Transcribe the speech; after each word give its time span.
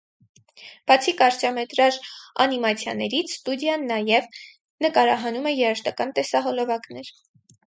Բացի 0.91 1.11
կարճամետրաժ 1.17 1.99
անիմացիաներից, 2.45 3.35
ստուդիան 3.37 3.85
նաև 3.93 4.41
նկարահանում 4.87 5.53
է 5.53 5.55
երաժշտական 5.57 6.17
տեսահոլովակներ։ 6.19 7.15